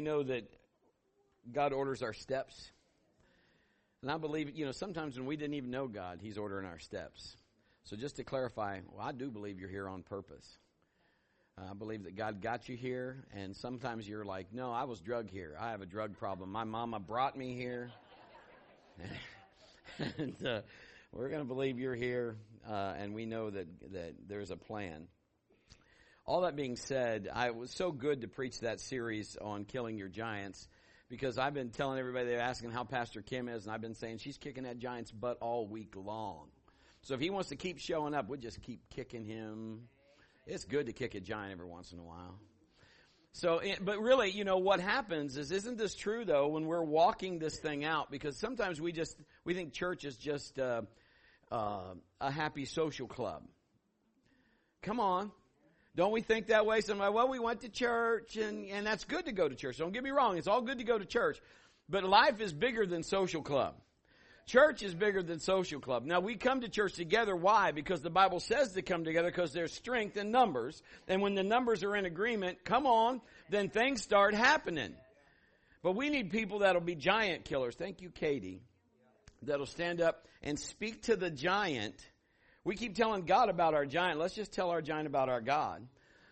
[0.00, 0.44] many know that
[1.52, 2.70] God orders our steps?
[4.02, 6.78] And I believe, you know, sometimes when we didn't even know God, He's ordering our
[6.78, 7.36] steps.
[7.84, 10.46] So just to clarify, well, I do believe you're here on purpose.
[11.56, 15.28] I believe that God got you here, and sometimes you're like, no, I was drug
[15.28, 15.56] here.
[15.58, 16.52] I have a drug problem.
[16.52, 17.90] My mama brought me here.
[19.98, 20.60] and uh,
[21.10, 22.36] we're going to believe you're here,
[22.68, 25.08] uh, and we know that, that there's a plan.
[26.28, 30.08] All that being said, I was so good to preach that series on killing your
[30.08, 30.68] giants
[31.08, 34.18] because I've been telling everybody, they're asking how Pastor Kim is, and I've been saying
[34.18, 36.48] she's kicking that giant's butt all week long.
[37.00, 39.88] So if he wants to keep showing up, we'll just keep kicking him.
[40.46, 42.38] It's good to kick a giant every once in a while.
[43.32, 47.38] So, but really, you know, what happens is, isn't this true though, when we're walking
[47.38, 48.10] this thing out?
[48.10, 50.82] Because sometimes we just, we think church is just uh,
[51.50, 53.44] uh, a happy social club.
[54.82, 55.32] Come on.
[55.98, 56.80] Don't we think that way?
[56.80, 59.78] Somebody, well, we went to church and, and that's good to go to church.
[59.78, 60.38] Don't get me wrong.
[60.38, 61.40] It's all good to go to church.
[61.88, 63.74] But life is bigger than social club.
[64.46, 66.04] Church is bigger than social club.
[66.04, 67.34] Now we come to church together.
[67.34, 67.72] Why?
[67.72, 70.80] Because the Bible says to come together because there's strength in numbers.
[71.08, 74.94] And when the numbers are in agreement, come on, then things start happening.
[75.82, 77.74] But we need people that'll be giant killers.
[77.74, 78.62] Thank you, Katie.
[79.42, 81.96] That'll stand up and speak to the giant
[82.64, 84.18] we keep telling God about our giant.
[84.18, 85.86] Let's just tell our giant about our God.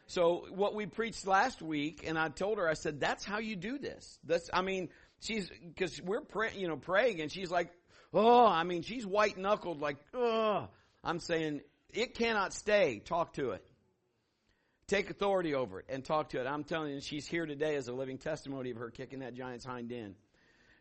[0.07, 3.57] So what we preached last week, and I told her, I said, that's how you
[3.57, 4.19] do this.
[4.25, 4.89] That's, I mean,
[5.21, 7.71] she's, cause we're praying, you know, praying and she's like,
[8.15, 10.69] oh, I mean, she's white knuckled like, oh,
[11.03, 13.01] I'm saying it cannot stay.
[13.05, 13.65] Talk to it.
[14.87, 16.47] Take authority over it and talk to it.
[16.47, 19.65] I'm telling you, she's here today as a living testimony of her kicking that giant's
[19.65, 20.15] hind end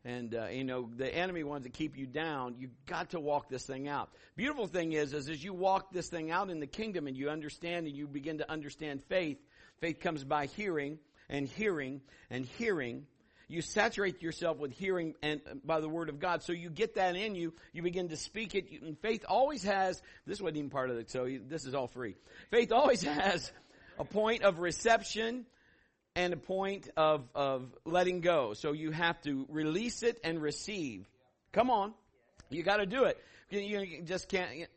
[0.06, 3.50] and uh, you know the enemy wants to keep you down you got to walk
[3.50, 6.68] this thing out beautiful thing is, is as you walk this thing out in the
[6.68, 9.40] kingdom and you understand and you begin to understand faith
[9.82, 13.06] faith comes by hearing and hearing and hearing
[13.48, 16.44] you saturate yourself with hearing and uh, by the word of God.
[16.44, 17.54] So you get that in you.
[17.74, 18.66] You begin to speak it.
[18.82, 22.16] And faith always has, this wasn't even part of it, so this is all free.
[22.50, 23.52] Faith always has
[24.00, 25.46] a point of reception
[26.16, 28.54] and a point of, of letting go.
[28.54, 31.08] So you have to release it and receive.
[31.52, 31.94] Come on.
[32.50, 33.18] You gotta do it.
[33.50, 34.68] You just can't,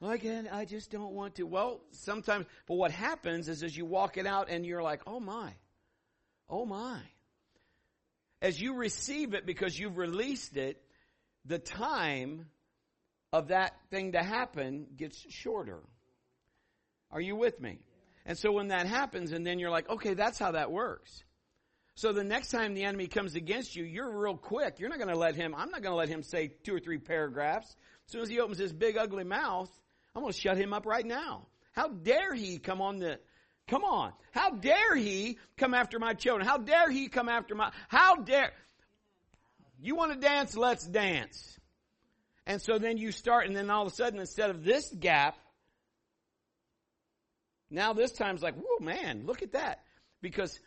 [0.00, 1.44] again, I just don't want to.
[1.44, 5.20] Well, sometimes, but what happens is as you walk it out and you're like, oh
[5.20, 5.52] my,
[6.48, 7.00] oh my.
[8.40, 10.82] As you receive it because you've released it,
[11.44, 12.46] the time
[13.32, 15.80] of that thing to happen gets shorter.
[17.10, 17.78] Are you with me?
[18.26, 21.24] And so when that happens, and then you're like, okay, that's how that works.
[21.96, 24.80] So the next time the enemy comes against you, you're real quick.
[24.80, 26.80] You're not going to let him, I'm not going to let him say two or
[26.80, 27.76] three paragraphs.
[28.06, 29.70] As soon as he opens his big ugly mouth,
[30.14, 31.46] I'm going to shut him up right now.
[31.72, 33.20] How dare he come on the,
[33.68, 34.12] come on.
[34.32, 36.46] How dare he come after my children?
[36.46, 38.52] How dare he come after my, how dare,
[39.80, 40.56] you want to dance?
[40.56, 41.58] Let's dance.
[42.46, 45.36] And so then you start, and then all of a sudden, instead of this gap,
[47.70, 49.80] now this time's like, whoa, man, look at that.
[50.20, 50.58] Because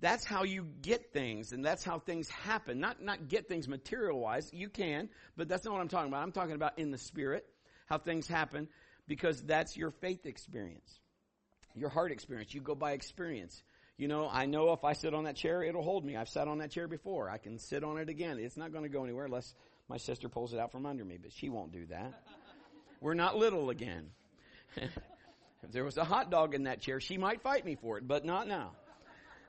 [0.00, 2.80] that's how you get things and that's how things happen.
[2.80, 4.50] Not, not get things material wise.
[4.52, 6.22] You can, but that's not what I'm talking about.
[6.22, 7.46] I'm talking about in the spirit,
[7.86, 8.68] how things happen
[9.06, 11.00] because that's your faith experience.
[11.74, 12.54] Your heart experience.
[12.54, 13.62] You go by experience.
[13.96, 16.16] You know, I know if I sit on that chair, it'll hold me.
[16.16, 17.28] I've sat on that chair before.
[17.28, 18.38] I can sit on it again.
[18.38, 19.54] It's not going to go anywhere unless
[19.88, 22.22] my sister pulls it out from under me, but she won't do that.
[23.00, 24.10] We're not little again.
[25.62, 28.06] If there was a hot dog in that chair, she might fight me for it,
[28.06, 28.72] but not now.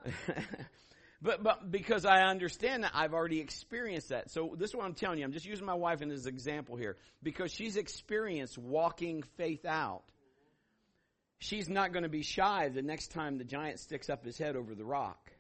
[1.22, 4.30] but, but because I understand that, I've already experienced that.
[4.30, 5.26] So this is what I'm telling you.
[5.26, 6.98] I'm just using my wife as an example here.
[7.24, 10.04] Because she's experienced walking faith out.
[11.40, 14.56] She's not going to be shy the next time the giant sticks up his head
[14.56, 15.32] over the rock.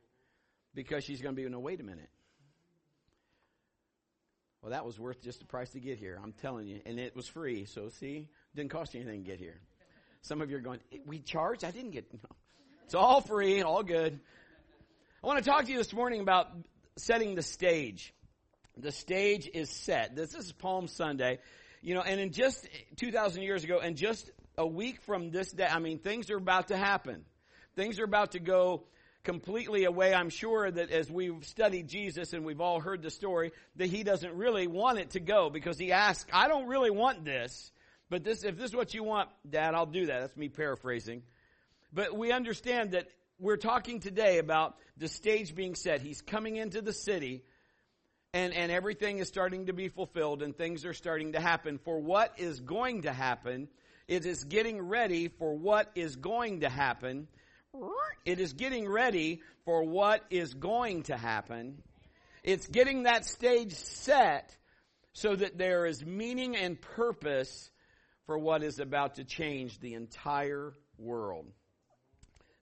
[0.73, 2.09] Because she's going to be, no, wait a minute.
[4.61, 6.19] Well, that was worth just the price to get here.
[6.23, 6.81] I'm telling you.
[6.85, 7.65] And it was free.
[7.65, 9.59] So see, didn't cost you anything to get here.
[10.21, 11.63] Some of you are going, we charge?
[11.63, 12.19] I didn't get, no.
[12.85, 14.19] It's all free, all good.
[15.23, 16.47] I want to talk to you this morning about
[16.95, 18.13] setting the stage.
[18.77, 20.15] The stage is set.
[20.15, 21.39] This is Palm Sunday.
[21.81, 22.67] You know, and in just
[22.97, 26.67] 2,000 years ago, and just a week from this day, I mean, things are about
[26.67, 27.25] to happen.
[27.75, 28.83] Things are about to go
[29.23, 30.13] completely away.
[30.13, 34.03] I'm sure that as we've studied Jesus and we've all heard the story, that he
[34.03, 37.71] doesn't really want it to go because he asked, I don't really want this.
[38.11, 40.19] But this, if this is what you want, Dad, I'll do that.
[40.19, 41.23] That's me paraphrasing.
[41.93, 43.07] But we understand that
[43.39, 46.01] we're talking today about the stage being set.
[46.01, 47.45] He's coming into the city
[48.33, 51.79] and, and everything is starting to be fulfilled and things are starting to happen.
[51.85, 53.69] For what is going to happen,
[54.09, 57.29] it is getting ready for what is going to happen
[58.25, 61.81] It is getting ready for what is going to happen.
[62.43, 64.53] It's getting that stage set
[65.13, 67.71] so that there is meaning and purpose
[68.25, 71.47] for what is about to change the entire world.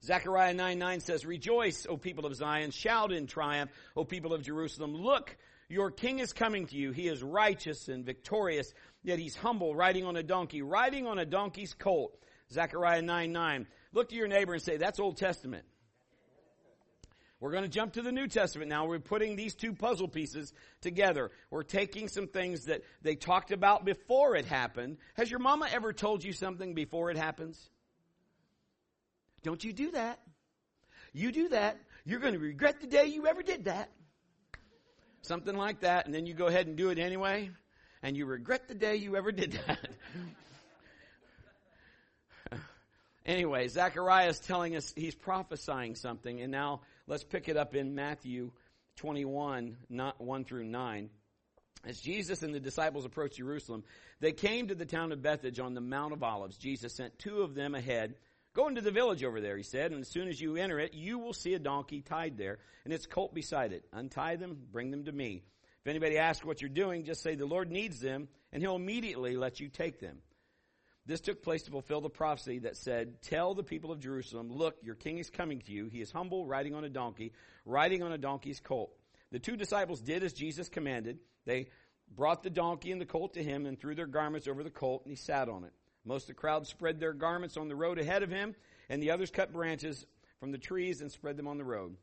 [0.04, 4.42] Zechariah 9 9 says, Rejoice, O people of Zion, shout in triumph, O people of
[4.42, 4.96] Jerusalem.
[4.96, 5.36] Look,
[5.68, 6.92] your king is coming to you.
[6.92, 8.74] He is righteous and victorious,
[9.04, 12.18] yet he's humble, riding on a donkey, riding on a donkey's colt.
[12.52, 13.68] Zechariah 9 9.
[13.94, 15.66] Look to your neighbor and say, That's Old Testament.
[17.40, 18.86] We're going to jump to the New Testament now.
[18.86, 21.32] We're putting these two puzzle pieces together.
[21.50, 24.98] We're taking some things that they talked about before it happened.
[25.14, 27.70] Has your mama ever told you something before it happens?
[29.42, 30.20] Don't you do that.
[31.14, 33.90] You do that, you're going to regret the day you ever did that.
[35.22, 37.52] Something like that, and then you go ahead and do it anyway,
[38.02, 39.90] and you regret the day you ever did that.
[43.26, 47.96] anyway, Zechariah is telling us he's prophesying something, and now let's pick it up in
[47.96, 48.52] Matthew
[48.96, 51.10] 21, not 1 through 9.
[51.86, 53.84] As Jesus and the disciples approached Jerusalem,
[54.22, 56.58] they came to the town of Bethphage on the Mount of Olives.
[56.58, 58.16] Jesus sent two of them ahead
[58.54, 60.94] Go into the village over there, he said, and as soon as you enter it,
[60.94, 63.86] you will see a donkey tied there and its colt beside it.
[63.94, 65.44] Untie them, bring them to me.
[65.82, 69.38] If anybody asks what you're doing, just say the Lord needs them, and he'll immediately
[69.38, 70.18] let you take them.
[71.10, 74.76] This took place to fulfill the prophecy that said, Tell the people of Jerusalem, look,
[74.84, 75.88] your king is coming to you.
[75.88, 77.34] He is humble, riding on a donkey,
[77.66, 78.92] riding on a donkey's colt.
[79.32, 81.18] The two disciples did as Jesus commanded.
[81.48, 81.70] They
[82.16, 85.02] brought the donkey and the colt to him and threw their garments over the colt,
[85.04, 85.74] and he sat on it.
[86.06, 88.54] Most of the crowd spread their garments on the road ahead of him,
[88.88, 90.06] and the others cut branches
[90.40, 91.96] from the trees and spread them on the road.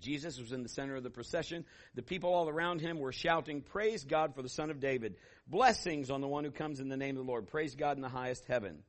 [0.00, 1.64] Jesus was in the center of the procession.
[1.94, 5.16] The people all around him were shouting, Praise God for the Son of David.
[5.46, 7.46] Blessings on the one who comes in the name of the Lord.
[7.46, 8.82] Praise God in the highest heaven.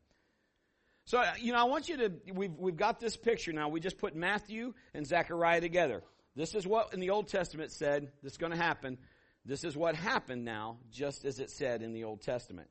[1.06, 3.69] So, uh, you know, I want you to, we've, we've got this picture now.
[3.69, 6.04] We just put Matthew and Zechariah together.
[6.36, 8.98] This is what in the Old Testament said this is going to happen.
[9.45, 12.68] This is what happened now, just as it said in the Old Testament.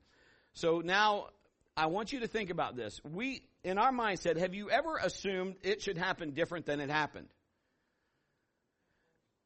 [0.53, 1.29] So now
[1.77, 3.01] I want you to think about this.
[3.05, 7.29] We, in our mindset, have you ever assumed it should happen different than it happened?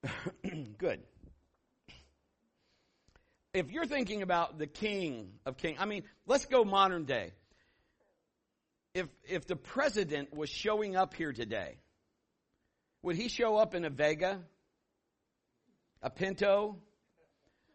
[0.79, 1.01] Good.
[3.53, 7.33] If you're thinking about the king of king, I mean, let's go modern day.
[8.95, 11.77] If, if the president was showing up here today,
[13.03, 14.41] would he show up in a Vega?
[16.03, 16.77] A Pinto?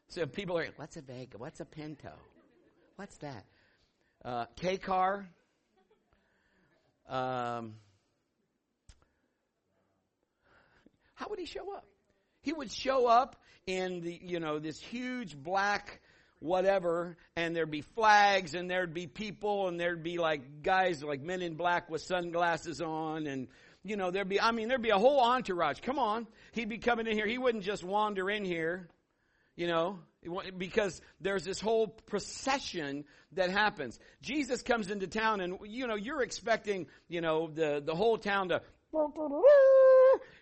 [0.09, 1.37] So people are, what's a Vega?
[1.37, 2.11] What's a Pinto?
[2.95, 3.45] What's that?
[4.25, 5.27] uh, K car.
[7.07, 7.75] Um,
[11.13, 11.85] how would he show up?
[12.45, 13.35] He would show up
[13.67, 15.99] in the, you know, this huge black
[16.39, 21.21] whatever, and there'd be flags, and there'd be people, and there'd be like guys like
[21.21, 23.47] men in black with sunglasses on, and
[23.83, 25.79] you know, there'd be, I mean, there'd be a whole entourage.
[25.81, 26.27] Come on.
[26.53, 27.27] He'd be coming in here.
[27.27, 28.89] He wouldn't just wander in here,
[29.55, 29.99] you know,
[30.57, 33.99] because there's this whole procession that happens.
[34.23, 38.49] Jesus comes into town and, you know, you're expecting, you know, the, the whole town
[38.49, 38.61] to,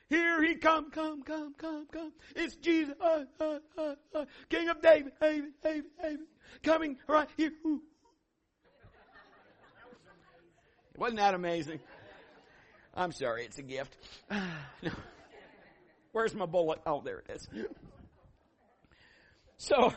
[0.09, 2.11] here he come, come, come, come, come.
[2.35, 6.19] It's Jesus, uh, uh, uh, uh, King of David, David, David, David,
[6.61, 7.51] coming right here.
[7.65, 7.81] Ooh.
[10.97, 11.79] Wasn't that amazing?
[12.93, 13.97] I'm sorry, it's a gift.
[16.11, 16.79] Where's my bullet?
[16.85, 17.47] Oh, there it is.
[19.57, 19.93] So,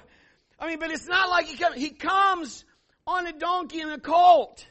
[0.59, 2.65] I mean, but it's not like he comes, he comes
[3.07, 4.67] on a donkey and a colt.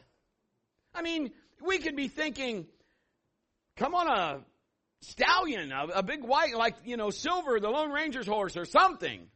[0.96, 1.32] I mean,
[1.64, 2.66] we could be thinking,
[3.76, 4.40] come on a
[5.02, 9.28] stallion, a, a big white, like, you know, silver, the Lone Ranger's horse or something.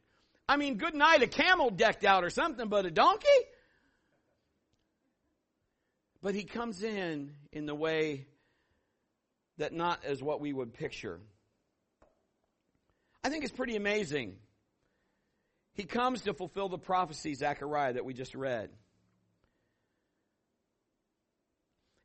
[0.48, 3.28] I mean, good night, a camel decked out or something, but a donkey?
[6.22, 8.26] But he comes in in the way
[9.58, 11.20] that not as what we would picture.
[13.24, 14.38] I think it's pretty amazing
[15.80, 18.70] he comes to fulfill the prophecy, Zechariah, that we just read.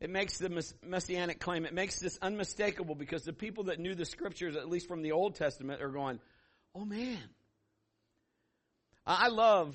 [0.01, 0.51] It makes the
[0.83, 4.89] messianic claim, it makes this unmistakable because the people that knew the scriptures, at least
[4.89, 6.21] from the Old Testament, are going,
[6.75, 7.23] oh man.
[9.07, 9.75] I love,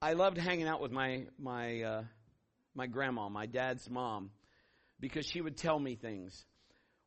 [0.00, 2.02] I loved hanging out with my, my, uh,
[2.74, 4.30] my grandma, my dad's mom,
[5.00, 6.44] because she would tell me things.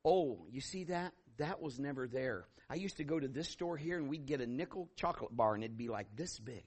[0.06, 1.14] Oh, you see that?
[1.38, 2.46] That was never there.
[2.70, 5.54] I used to go to this store here and we'd get a nickel chocolate bar
[5.54, 6.66] and it'd be like this big.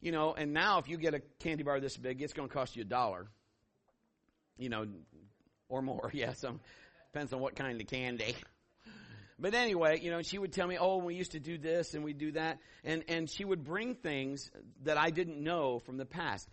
[0.00, 2.54] You know, and now if you get a candy bar this big, it's going to
[2.54, 3.28] cost you a dollar.
[4.58, 4.86] You know,
[5.68, 6.10] or more.
[6.14, 6.60] Yeah, some um,
[7.12, 8.36] depends on what kind of candy.
[9.38, 12.04] But anyway, you know, she would tell me, "Oh, we used to do this and
[12.04, 14.50] we do that," and and she would bring things
[14.82, 16.48] that I didn't know from the past.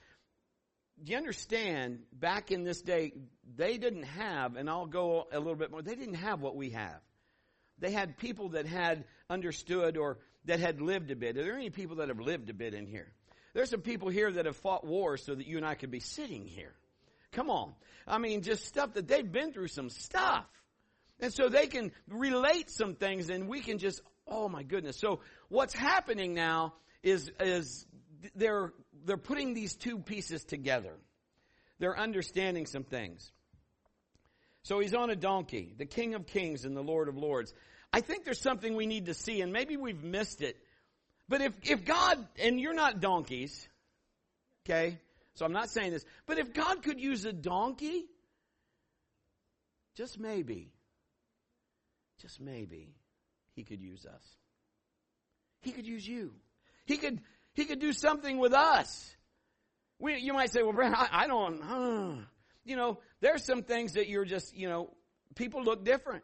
[1.04, 3.14] do you understand back in this day,
[3.56, 6.72] they didn't have, and I'll go a little bit more, they didn't have what we
[6.72, 7.02] have.
[7.80, 11.38] They had people that had understood or that had lived a bit.
[11.38, 13.12] Are there any people that have lived a bit in here?
[13.54, 16.00] There's some people here that have fought wars so that you and I could be
[16.00, 16.74] sitting here.
[17.32, 17.74] Come on.
[18.08, 20.46] I mean, just stuff that they've been through some stuff.
[21.20, 24.98] And so they can relate some things and we can just, oh my goodness.
[24.98, 25.20] So
[25.50, 26.74] what's happening now
[27.04, 27.86] is, is
[28.36, 28.74] they're,
[29.06, 30.94] they're putting these two pieces together.
[31.80, 33.32] They're understanding some things.
[34.64, 37.54] So he's on a donkey, the King of Kings and the Lord of Lords.
[37.92, 40.58] I think there's something we need to see, and maybe we've missed it.
[41.28, 43.68] But if, if God, and you're not donkeys,
[44.66, 45.00] okay?
[45.36, 48.06] So I'm not saying this, but if God could use a donkey,
[49.96, 50.72] just maybe,
[52.22, 52.96] just maybe,
[53.54, 54.24] He could use us.
[55.62, 56.34] He could use you.
[56.86, 57.22] He could,
[57.54, 59.16] He could do something with us.
[60.00, 62.22] We, you might say, well, Brad, I, I don't, uh,
[62.66, 64.90] you know, there's some things that you're just, you know,
[65.36, 66.24] people look different.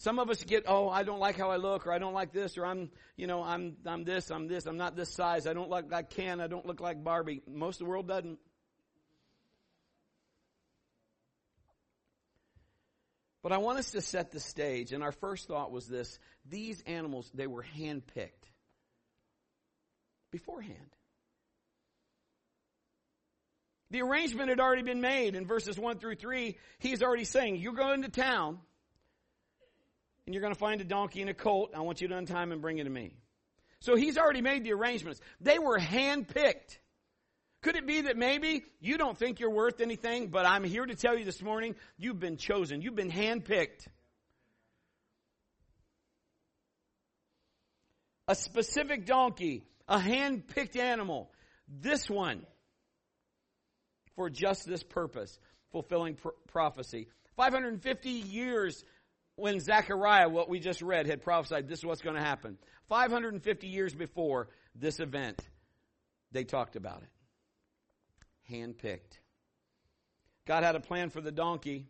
[0.00, 2.32] Some of us get, oh, I don't like how I look, or I don't like
[2.32, 5.52] this, or I'm, you know, I'm, I'm this, I'm this, I'm not this size, I
[5.52, 7.42] don't look like Ken, I don't look like Barbie.
[7.46, 8.38] Most of the world doesn't.
[13.42, 16.82] But I want us to set the stage, and our first thought was this these
[16.86, 18.48] animals, they were handpicked
[20.32, 20.96] beforehand.
[23.90, 26.56] The arrangement had already been made in verses 1 through 3.
[26.78, 28.60] He's already saying, You're going to town
[30.26, 31.72] and you're going to find a donkey and a colt.
[31.74, 33.14] I want you to untie him and bring it to me.
[33.80, 35.20] So he's already made the arrangements.
[35.40, 36.78] They were handpicked.
[37.62, 40.94] Could it be that maybe you don't think you're worth anything, but I'm here to
[40.94, 42.80] tell you this morning, you've been chosen.
[42.80, 43.86] You've been handpicked.
[48.28, 51.30] A specific donkey, a handpicked animal.
[51.68, 52.46] This one
[54.14, 55.38] for just this purpose,
[55.72, 57.08] fulfilling pr- prophecy.
[57.36, 58.84] 550 years
[59.40, 62.58] when Zechariah, what we just read, had prophesied this is what's going to happen.
[62.88, 65.40] 550 years before this event,
[66.32, 68.52] they talked about it.
[68.52, 69.18] Handpicked.
[70.46, 71.86] God had a plan for the donkey.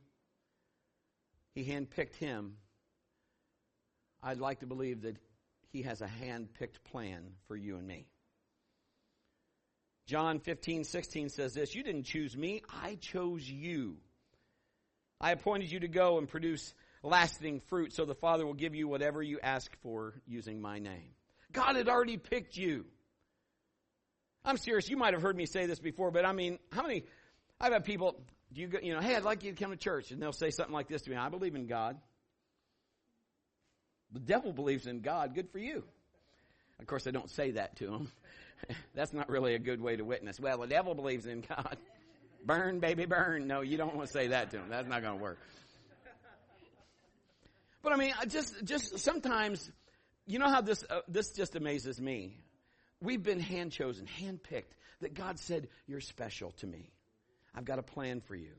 [1.54, 2.56] He handpicked him.
[4.22, 5.16] I'd like to believe that
[5.72, 8.06] he has a handpicked plan for you and me.
[10.06, 13.96] John 15, 16 says this You didn't choose me, I chose you.
[15.20, 18.88] I appointed you to go and produce lasting fruit, so the Father will give you
[18.88, 21.14] whatever you ask for using my name.
[21.52, 22.84] God had already picked you.
[24.44, 24.88] I'm serious.
[24.88, 27.04] You might have heard me say this before, but I mean, how many?
[27.60, 28.22] I've had people.
[28.52, 29.00] Do you go, you know?
[29.00, 31.10] Hey, I'd like you to come to church, and they'll say something like this to
[31.10, 31.16] me.
[31.16, 31.98] I believe in God.
[34.12, 35.34] The devil believes in God.
[35.34, 35.84] Good for you.
[36.80, 38.12] Of course, I don't say that to them.
[38.94, 40.40] That's not really a good way to witness.
[40.40, 41.76] Well, the devil believes in God.
[42.44, 43.46] Burn, baby, burn.
[43.46, 44.66] No, you don't want to say that to them.
[44.70, 45.38] That's not going to work.
[47.82, 49.70] But I mean, just just sometimes,
[50.26, 52.36] you know how this uh, this just amazes me.
[53.00, 54.74] We've been hand chosen, hand picked.
[55.00, 56.90] That God said, "You're special to me.
[57.54, 58.52] I've got a plan for you."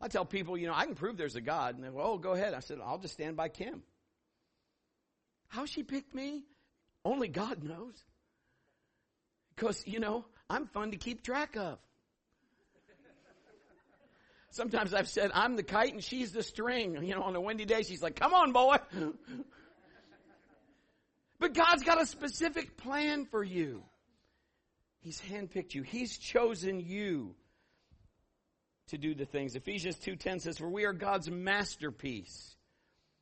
[0.00, 2.18] I tell people, you know, I can prove there's a God, and they go, "Oh,
[2.18, 3.82] go ahead." I said, "I'll just stand by Kim."
[5.48, 6.44] How she picked me,
[7.04, 8.02] only God knows.
[9.54, 11.78] Because you know, I'm fun to keep track of.
[14.50, 16.98] Sometimes I've said, I'm the kite and she's the string.
[17.04, 18.76] You know, on a windy day, she's like, come on, boy.
[21.38, 23.84] but God's got a specific plan for you.
[25.02, 25.82] He's handpicked you.
[25.82, 27.36] He's chosen you
[28.88, 29.54] to do the things.
[29.54, 32.56] Ephesians 2.10 says, for we are God's masterpiece.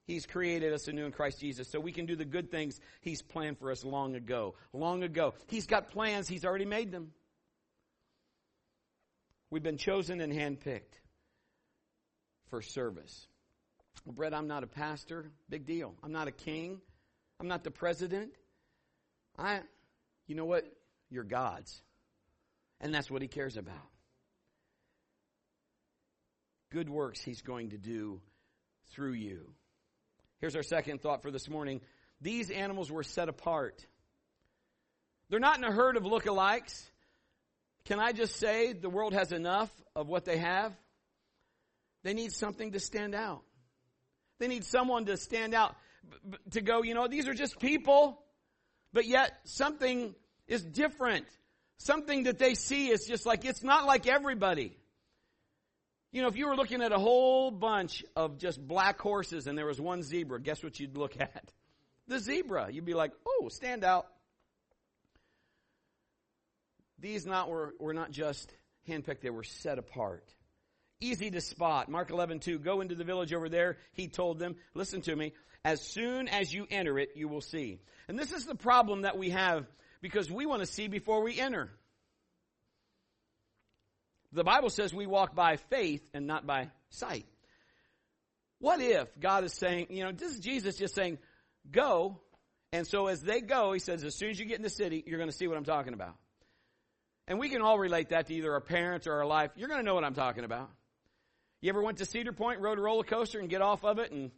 [0.07, 3.21] He's created us anew in Christ Jesus so we can do the good things He's
[3.21, 4.55] planned for us long ago.
[4.73, 5.35] Long ago.
[5.49, 6.27] He's got plans.
[6.27, 7.13] He's already made them.
[9.51, 10.97] We've been chosen and handpicked
[12.51, 13.27] for service.
[14.05, 15.31] Well, Brett, I'm not a pastor.
[15.49, 15.95] Big deal.
[16.03, 16.81] I'm not a king.
[17.41, 18.31] I'm not the president.
[19.39, 19.61] I,
[20.27, 20.65] you know what?
[21.11, 21.81] You're God's.
[22.81, 23.75] And that's what he cares about.
[26.71, 28.21] Good works he's going to do
[28.93, 29.53] through you.
[30.41, 31.81] Here's our second thought for this morning.
[32.21, 33.85] These animals were set apart.
[35.31, 36.85] They're not in a herd of lookalikes.
[37.85, 40.73] Can I just say the world has enough of what they have?
[42.03, 43.43] They need something to stand out.
[44.39, 45.77] They need someone to stand out,
[46.53, 48.23] to go, you know, these are just people,
[48.93, 50.15] but yet something
[50.47, 51.27] is different.
[51.79, 54.77] Something that they see is just like, it's not like everybody.
[56.13, 59.59] You know, if you were looking at a whole bunch of just black horses and
[59.59, 61.53] there was one zebra, guess what you'd look at?
[62.07, 62.71] The zebra.
[62.71, 64.07] You'd be like, oh, stand out.
[66.99, 68.53] These not were, were not just
[68.89, 70.35] handpicked, they were set apart.
[71.01, 71.89] Easy to spot.
[71.89, 72.59] Mark 11, 2.
[72.59, 73.79] Go into the village over there.
[73.93, 75.33] He told them, listen to me.
[75.65, 77.81] As soon as you enter it, you will see.
[78.09, 79.67] And this is the problem that we have
[80.01, 81.71] because we want to see before we enter.
[84.33, 87.27] The Bible says we walk by faith and not by sight.
[88.61, 91.19] What if God is saying, you know, this is Jesus just saying,
[91.71, 92.21] go.
[92.73, 95.03] And so as they go, he says, as soon as you get in the city,
[95.07, 96.17] you're going to see what I'm talking about.
[97.27, 99.51] And we can all relate that to either our parents or our life.
[99.57, 100.71] You're going to know what I'm talking about.
[101.61, 104.13] You ever went to Cedar Point, rode a roller coaster and get off of it?
[104.13, 104.31] And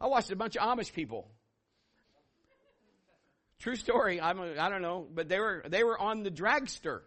[0.00, 1.28] I watched a bunch of Amish people.
[3.58, 4.20] True story.
[4.20, 7.00] I'm a, I don't know, but they were, they were on the dragster.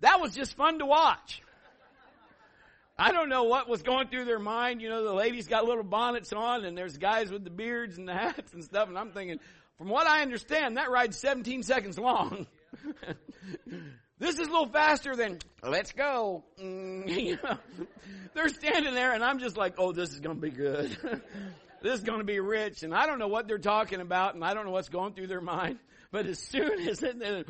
[0.00, 1.42] That was just fun to watch.
[2.98, 4.80] I don't know what was going through their mind.
[4.80, 8.08] You know, the ladies got little bonnets on and there's guys with the beards and
[8.08, 8.88] the hats and stuff.
[8.88, 9.38] And I'm thinking,
[9.76, 12.46] from what I understand, that ride's 17 seconds long.
[14.18, 16.44] this is a little faster than, let's go.
[16.58, 17.48] you mm.
[18.34, 20.96] they're standing there and I'm just like, oh, this is going to be good.
[21.82, 22.82] this is going to be rich.
[22.82, 25.26] And I don't know what they're talking about and I don't know what's going through
[25.26, 25.78] their mind.
[26.12, 27.18] But as soon as it,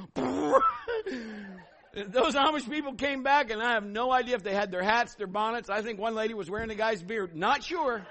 [1.95, 5.15] those Amish people came back, and I have no idea if they had their hats,
[5.15, 5.71] their bonnets.
[5.71, 7.37] I think one lady was wearing the guy's beard.
[7.37, 8.05] Not sure.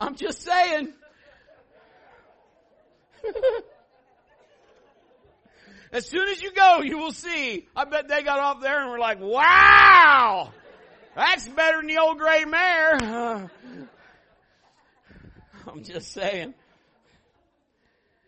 [0.00, 0.92] I'm just saying.
[5.92, 7.66] As soon as you go, you will see.
[7.74, 10.52] I bet they got off there and were like, wow!
[11.14, 13.50] That's better than the old gray mare.
[15.66, 16.54] I'm just saying.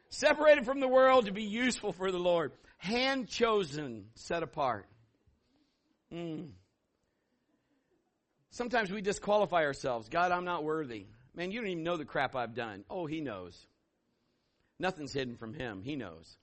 [0.09, 4.87] Separated from the world to be useful for the Lord hand chosen, set apart.
[6.13, 6.49] Mm.
[8.51, 10.09] Sometimes we disqualify ourselves.
[10.09, 11.07] God, I'm not worthy.
[11.35, 12.85] Man, you don't even know the crap I've done.
[12.91, 13.67] Oh, He knows.
[14.79, 15.83] Nothing's hidden from Him.
[15.85, 16.37] He knows.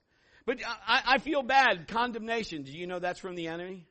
[0.48, 1.90] But I, I feel bad.
[1.90, 2.64] Condemnation.
[2.64, 3.86] Do you know that's from the enemy?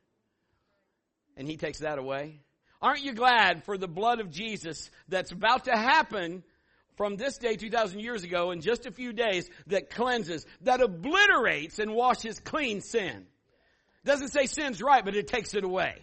[1.36, 2.40] And He takes that away.
[2.80, 6.42] Aren't you glad for the blood of Jesus that's about to happen
[6.96, 11.78] from this day 2,000 years ago in just a few days that cleanses, that obliterates
[11.78, 13.26] and washes clean sin.
[14.06, 16.00] Doesn't say sin's right, but it takes it away.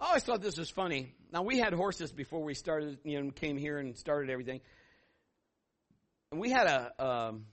[0.00, 1.14] I always thought this was funny.
[1.32, 4.60] Now we had horses before we started, you know, came here and started everything.
[6.30, 7.46] And we had a um,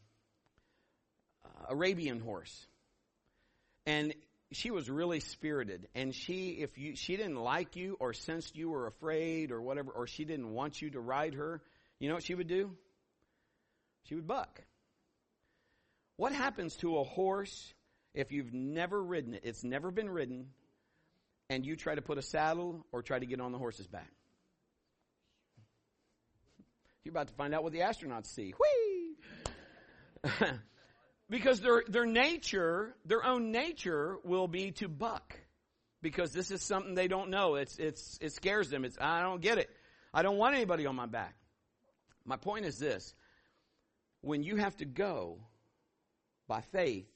[1.69, 2.67] Arabian horse,
[3.85, 4.13] and
[4.51, 5.87] she was really spirited.
[5.95, 9.91] And she if you she didn't like you or sensed you were afraid or whatever
[9.91, 11.61] or she didn't want you to ride her
[11.99, 12.71] you know what she would do?
[14.03, 14.61] She would buck.
[16.17, 17.73] What happens to a horse
[18.13, 19.41] if you've never ridden it?
[19.43, 20.47] It's never been ridden
[21.49, 24.11] and you try to put a saddle or try to get on the horse's back
[27.03, 30.31] you're about to find out what the astronauts see Whee!
[31.29, 35.37] Because their, their nature, their own nature will be to buck.
[36.01, 37.55] Because this is something they don't know.
[37.55, 38.85] It's, it's, it scares them.
[38.85, 39.69] It's, I don't get it.
[40.13, 41.35] I don't want anybody on my back.
[42.25, 43.13] My point is this.
[44.21, 45.39] When you have to go
[46.47, 47.07] by faith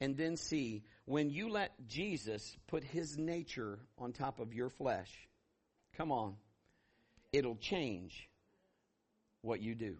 [0.00, 5.10] and then see, when you let Jesus put his nature on top of your flesh,
[5.96, 6.36] come on,
[7.32, 8.28] it'll change
[9.42, 9.96] what you do.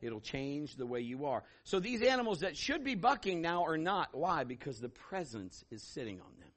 [0.00, 1.44] It'll change the way you are.
[1.62, 4.10] So these animals that should be bucking now are not.
[4.12, 4.44] Why?
[4.44, 6.48] Because the presence is sitting on them.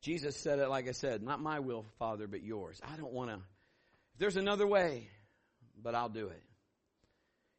[0.00, 2.80] Jesus said it, like I said, not my will, Father, but yours.
[2.82, 3.36] I don't want to.
[3.36, 5.08] If there's another way,
[5.82, 6.42] but I'll do it.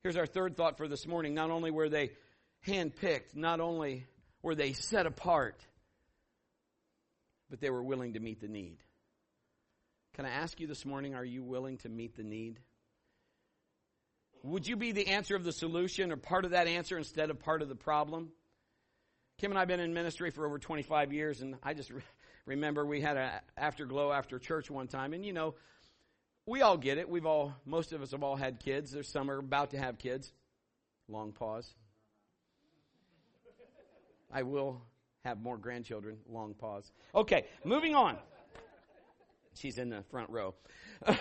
[0.03, 1.35] Here's our third thought for this morning.
[1.35, 2.11] Not only were they
[2.67, 4.07] handpicked, not only
[4.41, 5.63] were they set apart,
[7.51, 8.77] but they were willing to meet the need.
[10.15, 12.59] Can I ask you this morning, are you willing to meet the need?
[14.43, 17.39] Would you be the answer of the solution or part of that answer instead of
[17.39, 18.31] part of the problem?
[19.37, 22.01] Kim and I have been in ministry for over 25 years, and I just re-
[22.47, 25.53] remember we had an afterglow after church one time, and you know,
[26.45, 27.09] we all get it.
[27.09, 28.91] We've all, most of us have all had kids.
[28.91, 30.33] There's some are about to have kids.
[31.07, 31.73] Long pause.
[34.31, 34.81] I will
[35.25, 36.17] have more grandchildren.
[36.29, 36.91] Long pause.
[37.13, 38.17] Okay, moving on.
[39.53, 40.53] She's in the front row.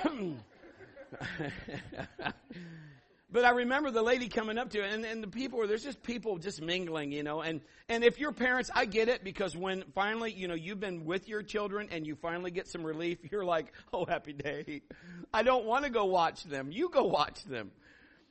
[3.32, 5.84] but I remember the lady coming up to it, and, and the people were there's
[5.84, 7.40] just people just mingling, you know.
[7.40, 11.04] And and if you're parents, I get it because when finally, you know, you've been
[11.04, 14.82] with your children and you finally get some relief, you're like, oh, happy day.
[15.32, 16.72] I don't want to go watch them.
[16.72, 17.70] You go watch them.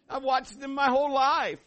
[0.09, 1.59] I've watched them my whole life.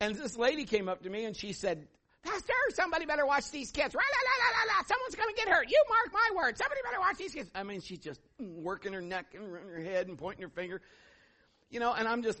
[0.00, 1.86] And this lady came up to me and she said,
[2.22, 3.94] Pastor, somebody better watch these kids.
[3.94, 5.70] La, la, la, la, la, Someone's going to get hurt.
[5.70, 6.58] You mark my word.
[6.58, 7.50] Somebody better watch these kids.
[7.54, 10.82] I mean, she's just working her neck and running her head and pointing her finger.
[11.70, 12.40] You know, and I'm just,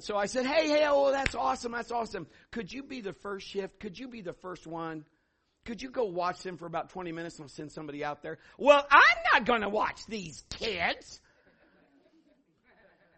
[0.00, 1.72] so I said, hey, hey, oh, that's awesome.
[1.72, 2.26] That's awesome.
[2.50, 3.78] Could you be the first shift?
[3.78, 5.04] Could you be the first one?
[5.64, 8.38] Could you go watch them for about 20 minutes and I'll send somebody out there?
[8.58, 11.20] Well, I'm not going to watch these kids.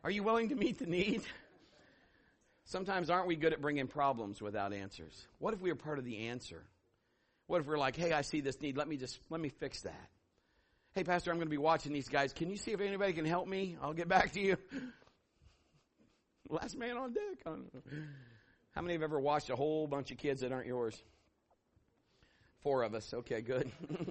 [0.03, 1.23] Are you willing to meet the need?
[2.65, 5.27] Sometimes aren't we good at bringing problems without answers?
[5.39, 6.65] What if we are part of the answer?
[7.47, 8.77] What if we're like, hey, I see this need.
[8.77, 10.09] Let me just, let me fix that.
[10.95, 12.33] Hey, Pastor, I'm going to be watching these guys.
[12.33, 13.77] Can you see if anybody can help me?
[13.83, 14.57] I'll get back to you.
[16.49, 17.45] Last man on deck.
[18.75, 21.01] How many have ever watched a whole bunch of kids that aren't yours?
[22.63, 23.13] Four of us.
[23.13, 23.71] Okay, good.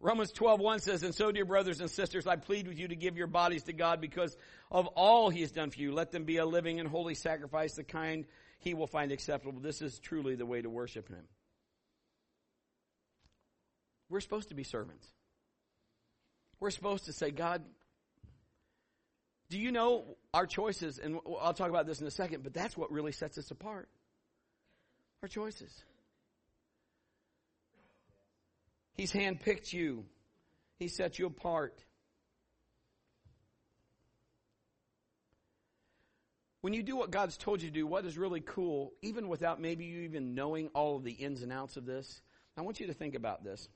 [0.00, 3.16] Romans 12, says, And so, dear brothers and sisters, I plead with you to give
[3.16, 4.36] your bodies to God because
[4.70, 5.92] of all he has done for you.
[5.92, 8.26] Let them be a living and holy sacrifice, the kind
[8.58, 9.60] he will find acceptable.
[9.60, 11.24] This is truly the way to worship him.
[14.08, 15.06] We're supposed to be servants.
[16.60, 17.64] We're supposed to say, God,
[19.48, 20.04] do you know
[20.34, 20.98] our choices?
[20.98, 23.88] And I'll talk about this in a second, but that's what really sets us apart.
[25.22, 25.72] Our choices.
[28.94, 30.04] He's handpicked you.
[30.78, 31.84] He set you apart.
[36.62, 39.60] When you do what God's told you to do, what is really cool, even without
[39.60, 42.20] maybe you even knowing all of the ins and outs of this,
[42.56, 43.68] I want you to think about this.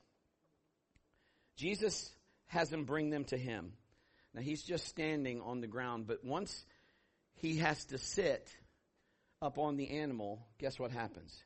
[1.55, 2.13] Jesus
[2.47, 3.71] has them bring them to him.
[4.33, 6.65] Now he's just standing on the ground, but once
[7.35, 8.49] he has to sit
[9.41, 11.43] up on the animal, guess what happens?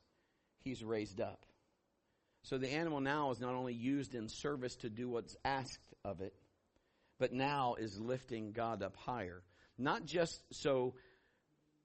[0.59, 1.45] He's raised up.
[2.43, 6.21] So the animal now is not only used in service to do what's asked of
[6.21, 6.33] it,
[7.17, 9.41] but now is lifting God up higher.
[9.77, 10.93] Not just so,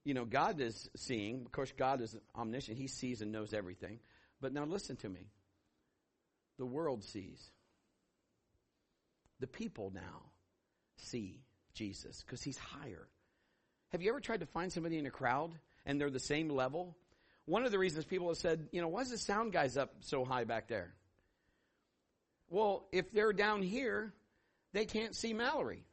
[0.05, 1.43] you know, God is seeing.
[1.47, 2.77] Of course, God is omniscient.
[2.77, 4.01] He sees and knows everything.
[4.41, 5.31] But now listen to me.
[6.59, 7.43] The world sees.
[9.39, 10.30] The people now
[11.01, 11.41] see
[11.75, 13.09] Jesus because he's higher.
[13.93, 15.53] Have you ever tried to find somebody in a crowd
[15.85, 16.97] and they're the same level
[17.51, 19.93] one of the reasons people have said, you know, why is the sound guys up
[20.03, 20.95] so high back there?
[22.49, 24.13] Well, if they're down here,
[24.73, 25.85] they can't see Mallory.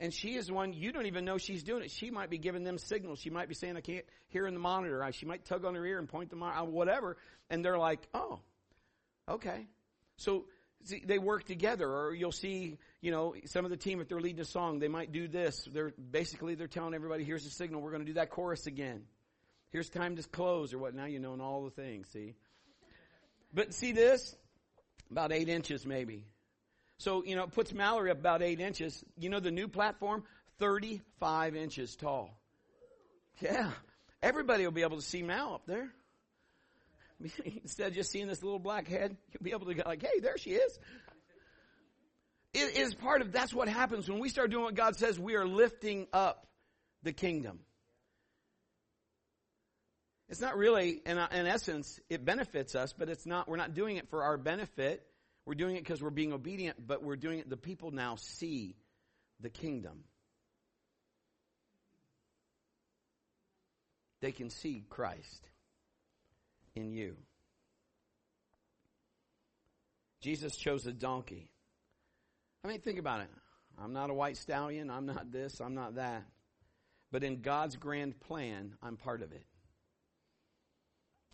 [0.00, 1.92] And she is one, you don't even know she's doing it.
[1.92, 3.20] She might be giving them signals.
[3.20, 5.06] She might be saying, I can't hear in the monitor.
[5.12, 7.16] She might tug on her ear and point the monitor, uh, whatever.
[7.50, 8.40] And they're like, oh,
[9.28, 9.68] okay.
[10.16, 10.46] So
[10.84, 14.20] see, they work together or you'll see, you know, some of the team, if they're
[14.20, 15.66] leading a song, they might do this.
[15.72, 17.80] They're basically, they're telling everybody, here's the signal.
[17.80, 19.04] We're going to do that chorus again.
[19.70, 20.94] Here's time to close or what.
[20.94, 22.34] Now you know all the things, see?
[23.54, 24.36] But see this?
[25.10, 26.26] About eight inches maybe.
[26.98, 29.02] So, you know, it puts Mallory up about eight inches.
[29.18, 30.24] You know the new platform?
[30.58, 32.38] 35 inches tall.
[33.40, 33.70] Yeah.
[34.22, 35.90] Everybody will be able to see Mal up there.
[37.62, 40.20] Instead of just seeing this little black head, you'll be able to go like, hey,
[40.20, 40.78] there she is.
[42.52, 45.36] It is part of, that's what happens when we start doing what God says, we
[45.36, 46.46] are lifting up
[47.02, 47.60] the kingdom.
[50.28, 53.96] It's not really, in, in essence, it benefits us, but it's not, we're not doing
[53.96, 55.04] it for our benefit.
[55.44, 58.76] We're doing it because we're being obedient, but we're doing it, the people now see
[59.40, 60.04] the kingdom.
[64.20, 65.48] They can see Christ
[66.76, 67.16] in you.
[70.20, 71.49] Jesus chose a donkey.
[72.64, 73.30] I mean, think about it.
[73.82, 74.90] I'm not a white stallion.
[74.90, 75.60] I'm not this.
[75.60, 76.24] I'm not that.
[77.10, 79.44] But in God's grand plan, I'm part of it.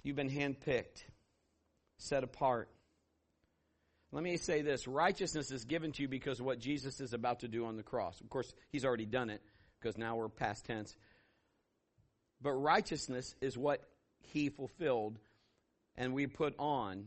[0.02, 1.02] You've been handpicked,
[1.98, 2.68] set apart.
[4.12, 7.40] Let me say this righteousness is given to you because of what Jesus is about
[7.40, 8.20] to do on the cross.
[8.20, 9.42] Of course, he's already done it
[9.80, 10.94] because now we're past tense.
[12.40, 13.82] But righteousness is what
[14.20, 15.18] he fulfilled
[15.96, 17.06] and we put on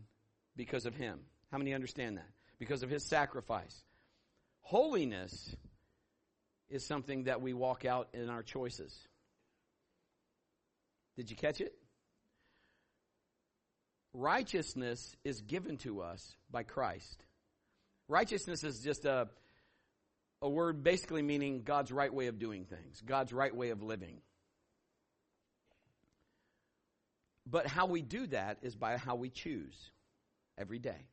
[0.55, 1.19] because of him.
[1.51, 2.29] How many understand that?
[2.59, 3.81] Because of his sacrifice.
[4.69, 5.55] Holiness
[6.69, 8.95] is something that we walk out in our choices.
[11.17, 11.73] Did you catch it?
[14.13, 17.23] righteousness is given to us by Christ.
[18.07, 19.27] Righteousness is just a,
[20.41, 24.21] a word basically meaning God's right way of doing things, God's right way of living.
[27.45, 29.91] But how we do that is by how we choose
[30.57, 31.07] every day.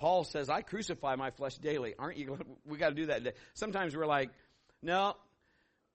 [0.00, 1.94] Paul says, I crucify my flesh daily.
[1.98, 2.38] Aren't you?
[2.66, 3.34] We got to do that.
[3.52, 4.30] Sometimes we're like,
[4.82, 5.14] no,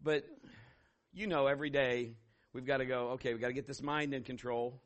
[0.02, 0.26] but
[1.12, 2.12] you know, every day
[2.54, 4.80] we've got to go, okay, we've got to get this mind in control.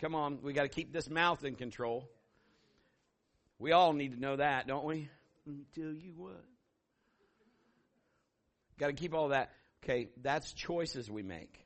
[0.00, 2.08] Come on, we got to keep this mouth in control.
[3.58, 5.08] We all need to know that, don't we?
[5.46, 6.44] Let me Tell you what.
[8.78, 9.50] Got to keep all that.
[9.82, 11.58] Okay, that's choices we make.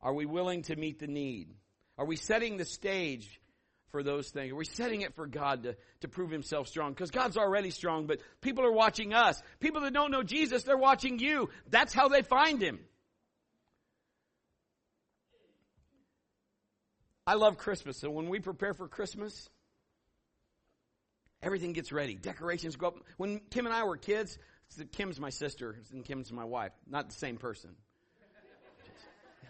[0.00, 1.54] Are we willing to meet the need?
[1.96, 3.40] Are we setting the stage
[3.90, 4.52] for those things?
[4.52, 6.92] Are we setting it for God to, to prove himself strong?
[6.92, 9.40] Because God's already strong, but people are watching us.
[9.60, 11.50] People that don't know Jesus, they're watching you.
[11.70, 12.80] That's how they find him.
[17.26, 17.98] I love Christmas.
[17.98, 19.50] So when we prepare for Christmas,
[21.42, 22.14] everything gets ready.
[22.14, 22.94] Decorations go up.
[23.18, 24.38] When Kim and I were kids,
[24.92, 26.72] Kim's my sister and Kim's my wife.
[26.88, 27.70] Not the same person.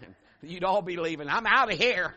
[0.43, 1.29] You'd all be leaving.
[1.29, 2.15] I'm out of here.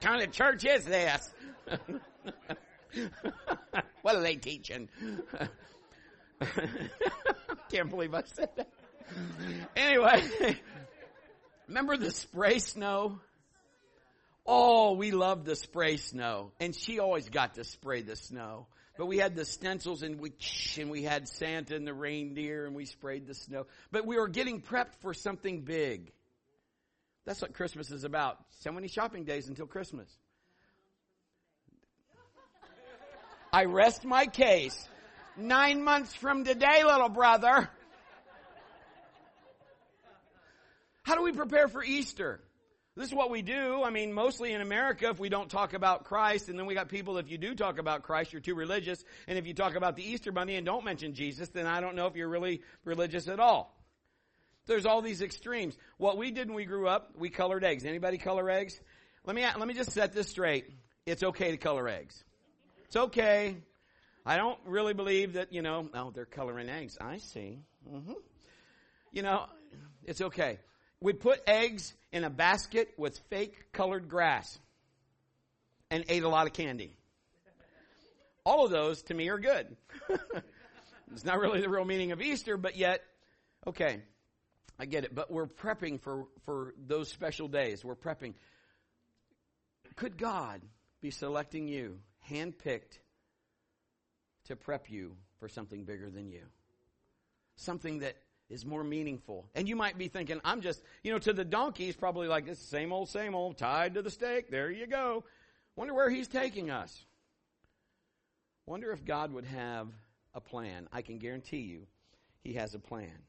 [0.00, 1.30] Kind of church is this?
[4.02, 4.88] what are they teaching?
[7.70, 8.68] Can't believe I said that.
[9.76, 10.22] Anyway,
[11.68, 13.20] remember the spray snow?
[14.46, 16.52] Oh, we loved the spray snow.
[16.58, 18.66] And she always got to spray the snow.
[18.96, 20.32] But we had the stencils and we,
[20.78, 23.66] and we had Santa and the reindeer and we sprayed the snow.
[23.92, 26.12] But we were getting prepped for something big.
[27.28, 28.38] That's what Christmas is about.
[28.60, 30.08] So many shopping days until Christmas.
[33.52, 34.88] I rest my case.
[35.36, 37.68] Nine months from today, little brother.
[41.02, 42.40] How do we prepare for Easter?
[42.96, 43.82] This is what we do.
[43.82, 46.88] I mean, mostly in America, if we don't talk about Christ, and then we got
[46.88, 49.04] people, if you do talk about Christ, you're too religious.
[49.26, 51.94] And if you talk about the Easter Bunny and don't mention Jesus, then I don't
[51.94, 53.77] know if you're really religious at all.
[54.68, 55.76] There's all these extremes.
[55.96, 57.84] What we did when we grew up, we colored eggs.
[57.84, 58.78] Anybody color eggs?
[59.24, 60.70] Let me, let me just set this straight.
[61.06, 62.22] It's okay to color eggs.
[62.84, 63.56] It's okay.
[64.24, 66.98] I don't really believe that, you know, oh, they're coloring eggs.
[67.00, 67.60] I see.
[67.90, 68.12] Mm-hmm.
[69.10, 69.46] You know,
[70.04, 70.58] it's okay.
[71.00, 74.58] We put eggs in a basket with fake colored grass
[75.90, 76.92] and ate a lot of candy.
[78.44, 79.76] All of those to me are good.
[81.12, 83.02] it's not really the real meaning of Easter, but yet,
[83.66, 84.02] okay,
[84.78, 85.14] I get it.
[85.14, 87.84] But we're prepping for, for those special days.
[87.84, 88.34] We're prepping.
[89.96, 90.62] Could God
[91.00, 91.98] be selecting you,
[92.30, 92.98] handpicked,
[94.46, 96.42] to prep you for something bigger than you?
[97.56, 98.16] Something that
[98.48, 99.48] is more meaningful.
[99.54, 102.58] And you might be thinking, I'm just, you know, to the donkey's probably like this
[102.58, 104.50] same old, same old, tied to the stake.
[104.50, 105.24] There you go.
[105.76, 107.04] Wonder where he's taking us.
[108.64, 109.88] Wonder if God would have
[110.34, 110.88] a plan.
[110.92, 111.86] I can guarantee you,
[112.42, 113.22] he has a plan.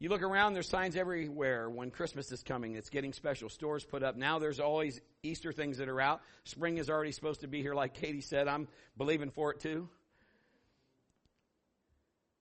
[0.00, 2.76] You look around, there's signs everywhere when Christmas is coming.
[2.76, 3.48] It's getting special.
[3.48, 4.16] Stores put up.
[4.16, 6.20] Now there's always Easter things that are out.
[6.44, 8.46] Spring is already supposed to be here, like Katie said.
[8.46, 9.88] I'm believing for it too.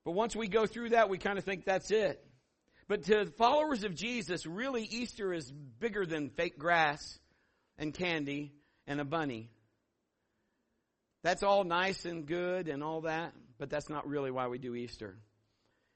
[0.05, 2.23] But once we go through that, we kind of think that's it.
[2.87, 7.19] But to followers of Jesus, really Easter is bigger than fake grass
[7.79, 8.53] and candy
[8.85, 9.49] and a bunny.
[11.23, 14.75] That's all nice and good and all that, but that's not really why we do
[14.75, 15.17] Easter.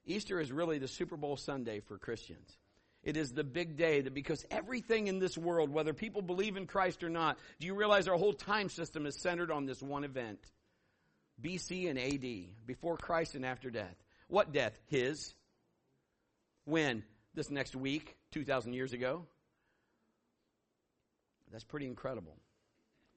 [0.06, 2.58] Easter is really the Super Bowl Sunday for Christians.
[3.04, 6.68] It is the big day that because everything in this world, whether people believe in
[6.68, 10.04] Christ or not, do you realize our whole time system is centered on this one
[10.04, 10.40] event?
[11.42, 13.96] BC and AD, before Christ and after death.
[14.28, 14.74] What death?
[14.88, 15.34] His.
[16.66, 17.04] When?
[17.34, 19.26] This next week, 2,000 years ago.
[21.52, 22.38] That's pretty incredible.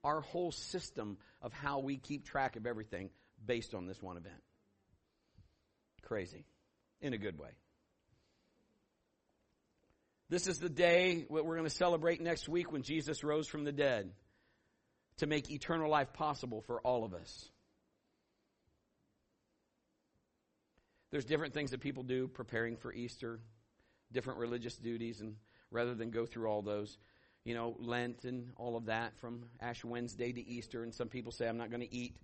[0.03, 3.11] Our whole system of how we keep track of everything
[3.45, 4.43] based on this one event.
[6.03, 6.45] Crazy.
[7.05, 7.51] In a good way.
[10.31, 13.65] This is the day what we're going to celebrate next week when Jesus rose from
[13.65, 14.11] the dead
[15.19, 17.47] to make eternal life possible for all of us.
[21.11, 23.39] There's different things that people do preparing for Easter,
[24.11, 25.37] different religious duties, and
[25.71, 26.97] rather than go through all those,
[27.45, 31.33] you know, Lent and all of that from Ash Wednesday to Easter, and some people
[31.33, 32.17] say, I'm not going to eat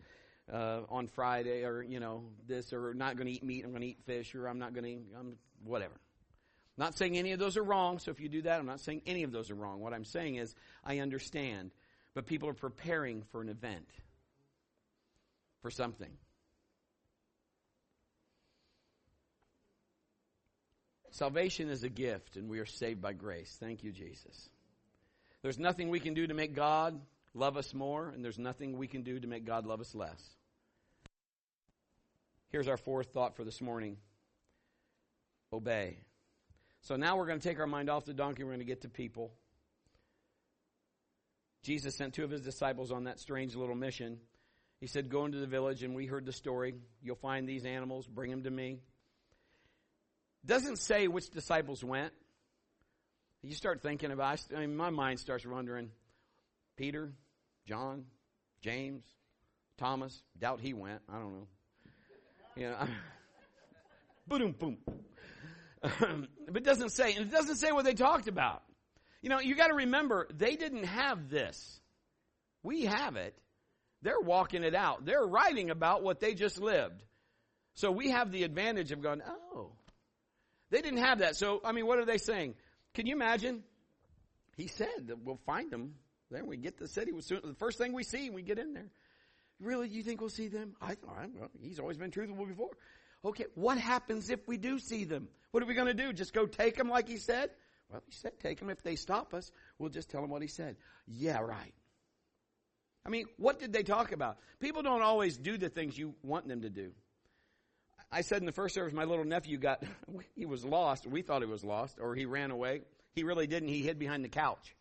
[0.53, 3.83] uh, on Friday, or, you know, this, or not going to eat meat, I'm going
[3.83, 5.95] to eat fish, or I'm not going to, I'm whatever.
[6.77, 9.03] Not saying any of those are wrong, so if you do that, I'm not saying
[9.07, 9.81] any of those are wrong.
[9.81, 11.73] What I'm saying is, I understand,
[12.15, 13.89] but people are preparing for an event,
[15.61, 16.11] for something.
[21.11, 23.55] Salvation is a gift, and we are saved by grace.
[23.61, 24.49] Thank you, Jesus.
[25.43, 26.99] There's nothing we can do to make God
[27.35, 30.23] love us more, and there's nothing we can do to make God love us less.
[32.51, 33.97] Here's our fourth thought for this morning
[35.53, 35.99] obey.
[36.83, 38.83] So now we're going to take our mind off the donkey, we're going to get
[38.83, 39.33] to people.
[41.63, 44.19] Jesus sent two of his disciples on that strange little mission.
[44.81, 46.75] He said, Go into the village, and we heard the story.
[47.03, 48.79] You'll find these animals, bring them to me.
[50.47, 52.15] Doesn't say which disciples went.
[53.43, 55.91] You start thinking about, I mean, my mind starts wondering,
[56.77, 57.13] Peter,
[57.67, 58.05] John,
[58.63, 59.05] James,
[59.77, 61.03] Thomas, doubt he went.
[61.09, 61.47] I don't know.
[62.57, 62.87] You know,
[64.29, 64.79] boom, boom.
[65.83, 68.63] but it doesn't say, and it doesn't say what they talked about.
[69.23, 71.81] You know, you got to remember, they didn't have this.
[72.63, 73.37] We have it.
[74.03, 75.05] They're walking it out.
[75.05, 77.03] They're writing about what they just lived.
[77.75, 79.73] So we have the advantage of going, oh.
[80.71, 81.37] They didn't have that.
[81.37, 82.55] So, I mean, what are they saying?
[82.95, 83.63] Can you imagine?
[84.57, 85.95] He said that we'll find them.
[86.31, 87.13] Then we get the city.
[87.13, 88.91] The first thing we see, we get in there.
[89.61, 90.75] Really, you think we'll see them?
[90.81, 91.29] I thought,
[91.61, 92.71] he's always been truthful before.
[93.25, 95.29] Okay, what happens if we do see them?
[95.51, 96.13] What are we going to do?
[96.13, 97.51] Just go take them like he said?
[97.91, 98.71] Well, he said take them.
[98.71, 100.77] If they stop us, we'll just tell them what he said.
[101.07, 101.75] Yeah, right.
[103.05, 104.39] I mean, what did they talk about?
[104.61, 106.93] People don't always do the things you want them to do.
[108.13, 109.83] I said in the first service, my little nephew got,
[110.37, 111.07] he was lost.
[111.07, 112.83] We thought he was lost, or he ran away.
[113.15, 113.69] He really didn't.
[113.69, 114.75] He hid behind the couch.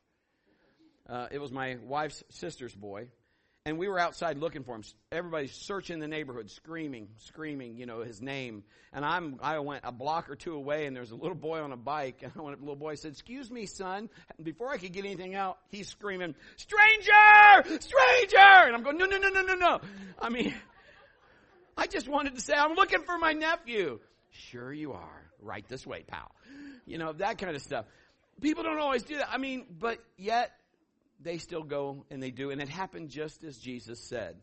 [1.08, 3.10] Uh, it was my wife's sister's boy
[3.66, 4.84] and we were outside looking for him.
[5.12, 8.64] Everybody's searching the neighborhood, screaming, screaming, you know, his name.
[8.94, 11.72] And I'm, I went a block or two away, and there's a little boy on
[11.72, 12.24] a bike.
[12.40, 15.36] And when the little boy said, "Excuse me, son," and before I could get anything
[15.36, 19.82] out, he's screaming, "Stranger, stranger!" And I'm going, "No, no, no, no, no, no!"
[20.20, 20.54] I mean,
[21.78, 24.00] I just wanted to say, "I'm looking for my nephew."
[24.32, 25.32] Sure, you are.
[25.42, 26.32] Right this way, pal.
[26.86, 27.86] You know that kind of stuff.
[28.42, 29.30] People don't always do that.
[29.32, 30.52] I mean, but yet
[31.20, 32.52] they still go and they do.
[32.52, 34.36] And it happened just as Jesus said.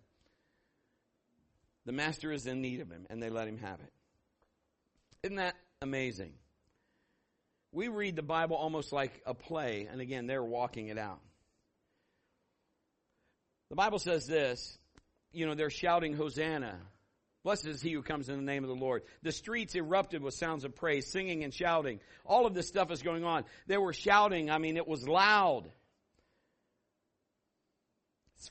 [1.87, 3.93] The master is in need of him, and they let him have it.
[5.23, 6.33] Isn't that amazing?
[7.73, 11.21] We read the Bible almost like a play, and again, they're walking it out.
[13.71, 14.79] The Bible says this,
[15.33, 16.77] you know, they're shouting, Hosanna.
[17.45, 19.03] Blessed is he who comes in the name of the Lord.
[19.23, 22.01] The streets erupted with sounds of praise, singing and shouting.
[22.25, 23.45] All of this stuff is going on.
[23.69, 25.71] They were shouting, I mean, it was loud.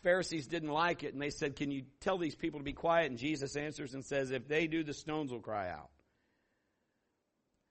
[0.03, 3.09] Pharisees didn't like it and they said, Can you tell these people to be quiet?
[3.09, 5.89] And Jesus answers and says, If they do, the stones will cry out.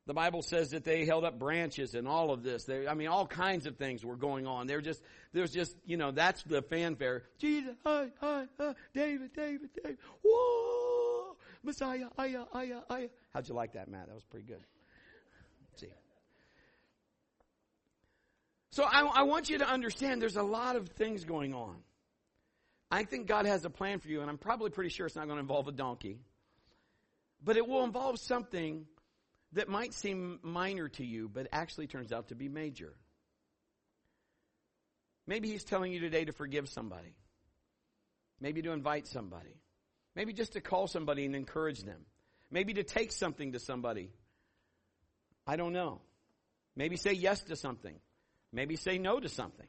[0.07, 2.65] The Bible says that they held up branches and all of this.
[2.65, 4.67] They, I mean, all kinds of things were going on.
[4.67, 7.23] They're just, there's just, you know, that's the fanfare.
[7.39, 9.99] Jesus, hi, hi, hi, David, David, David.
[10.23, 11.37] Whoa!
[11.63, 13.09] Messiah, ayah, ayah, ayah.
[13.33, 14.09] How'd you like that, Matt?
[14.09, 14.61] That was pretty good.
[15.71, 15.89] Let's see.
[18.73, 21.77] So I, I want you to understand there's a lot of things going on.
[22.95, 25.27] I think God has a plan for you, and I'm probably pretty sure it's not
[25.27, 26.21] going to involve a donkey.
[27.43, 28.87] But it will involve something
[29.55, 32.95] that might seem minor to you, but actually turns out to be major.
[35.27, 37.17] Maybe He's telling you today to forgive somebody.
[38.41, 39.57] Maybe to invite somebody.
[40.15, 42.07] Maybe just to call somebody and encourage them.
[42.49, 44.11] Maybe to take something to somebody.
[45.49, 46.01] I don't know.
[46.77, 47.97] Maybe say yes to something.
[48.53, 49.67] Maybe say no to something.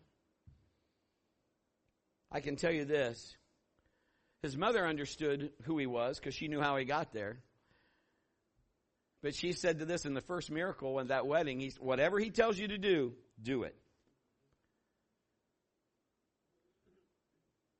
[2.32, 3.36] I can tell you this.
[4.42, 7.38] His mother understood who he was because she knew how he got there.
[9.24, 12.30] But she said to this in the first miracle in that wedding, he's, whatever he
[12.30, 13.76] tells you to do, do it.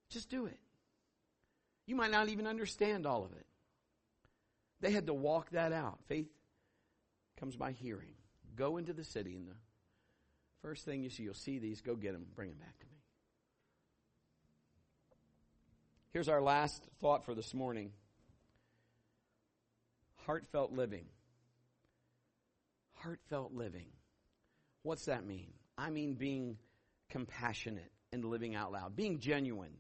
[0.10, 0.58] Just do it.
[1.86, 3.46] You might not even understand all of it.
[4.82, 6.00] They had to walk that out.
[6.08, 6.30] Faith
[7.40, 8.16] comes by hearing.
[8.56, 9.56] Go into the city, and the
[10.62, 11.82] first thing you see, you'll see these.
[11.82, 12.95] Go get them, bring them back to me.
[16.16, 17.92] Here's our last thought for this morning
[20.26, 21.08] heartfelt living.
[22.94, 23.88] Heartfelt living.
[24.84, 25.52] What's that mean?
[25.78, 26.58] I mean being
[27.10, 29.74] compassionate and living out loud, being genuine.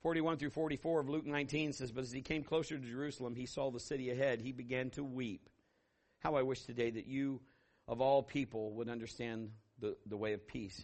[0.00, 3.44] 41 through 44 of Luke 19 says, But as he came closer to Jerusalem, he
[3.44, 4.40] saw the city ahead.
[4.40, 5.50] He began to weep.
[6.20, 7.42] How I wish today that you,
[7.86, 10.80] of all people, would understand the, the way of peace.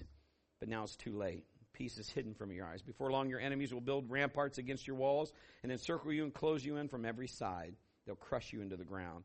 [0.59, 1.47] But now it's too late
[1.81, 2.83] peace is hidden from your eyes.
[2.83, 6.63] Before long, your enemies will build ramparts against your walls and encircle you and close
[6.63, 7.75] you in from every side.
[8.05, 9.25] They'll crush you into the ground.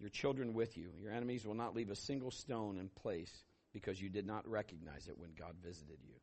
[0.00, 0.90] Your children with you.
[1.00, 3.32] Your enemies will not leave a single stone in place
[3.72, 6.14] because you did not recognize it when God visited you.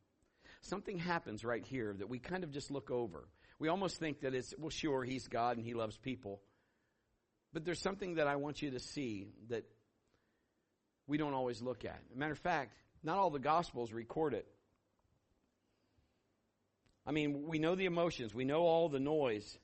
[0.60, 3.26] Something happens right here that we kind of just look over.
[3.58, 6.42] We almost think that it's, well, sure, He's God and He loves people.
[7.54, 9.64] But there's something that I want you to see that
[11.06, 11.98] we don't always look at.
[12.14, 14.46] matter of fact, not all the Gospels record it.
[17.06, 19.58] I mean, we know the emotions, we know all the noise.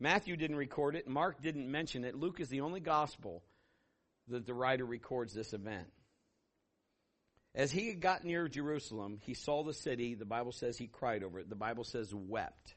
[0.00, 2.14] Matthew didn't record it, Mark didn't mention it.
[2.14, 3.42] Luke is the only gospel
[4.28, 5.88] that the writer records this event.
[7.54, 10.14] As he got near Jerusalem, he saw the city.
[10.14, 11.48] The Bible says he cried over it.
[11.48, 12.74] The Bible says wept.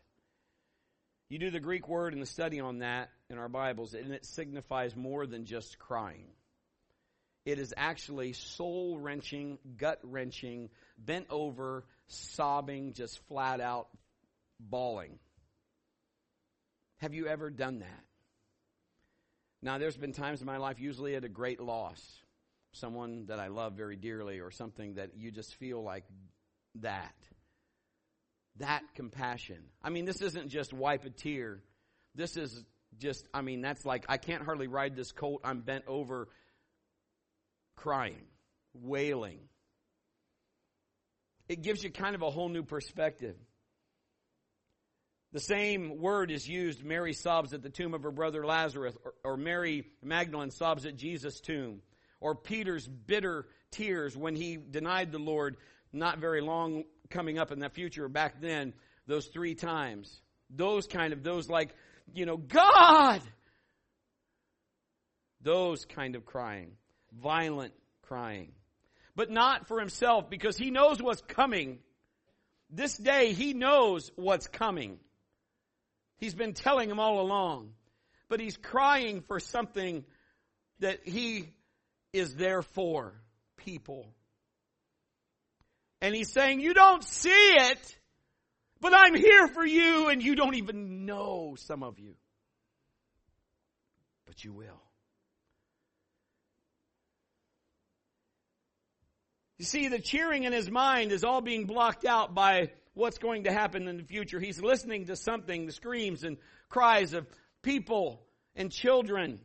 [1.29, 4.25] You do the Greek word and the study on that in our Bibles, and it
[4.25, 6.27] signifies more than just crying.
[7.47, 13.87] It is actually soul wrenching, gut wrenching, bent over, sobbing, just flat out
[14.59, 15.17] bawling.
[16.97, 18.03] Have you ever done that?
[19.61, 22.01] Now, there's been times in my life, usually at a great loss,
[22.73, 26.03] someone that I love very dearly, or something that you just feel like
[26.81, 27.15] that.
[28.57, 29.63] That compassion.
[29.81, 31.63] I mean, this isn't just wipe a tear.
[32.13, 32.65] This is
[32.99, 35.39] just, I mean, that's like, I can't hardly ride this colt.
[35.45, 36.27] I'm bent over
[37.77, 38.25] crying,
[38.73, 39.39] wailing.
[41.47, 43.37] It gives you kind of a whole new perspective.
[45.31, 46.83] The same word is used.
[46.83, 50.95] Mary sobs at the tomb of her brother Lazarus, or, or, Mary Magdalene sobs at
[50.95, 51.81] Jesus' tomb,
[52.19, 55.57] or Peter's bitter tears when he denied the Lord
[55.93, 58.73] not very long coming up in the future back then,
[59.05, 60.21] those three times.
[60.49, 61.73] Those kind of, those like,
[62.13, 63.21] you know, God!
[65.41, 66.71] Those kind of crying.
[67.21, 68.51] Violent crying.
[69.15, 71.79] But not for himself because he knows what's coming.
[72.69, 74.99] This day he knows what's coming.
[76.17, 77.73] He's been telling him all along.
[78.29, 80.03] But he's crying for something
[80.79, 81.53] that he
[82.13, 83.13] is there for
[83.57, 84.13] people.
[86.01, 87.97] And he's saying, You don't see it,
[88.79, 92.15] but I'm here for you, and you don't even know some of you.
[94.25, 94.86] But you will.
[99.57, 103.45] You see, the cheering in his mind is all being blocked out by what's going
[103.45, 104.39] to happen in the future.
[104.39, 106.37] He's listening to something, the screams and
[106.69, 107.27] cries of
[107.63, 108.21] people
[108.55, 109.39] and children.